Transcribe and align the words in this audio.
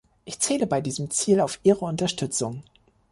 Ich 0.25 0.39
zähle 0.39 0.65
bei 0.65 0.81
diesem 0.81 1.11
Ziel 1.11 1.39
auf 1.39 1.59
Ihre 1.63 1.85
Unterstützung. 1.85 2.63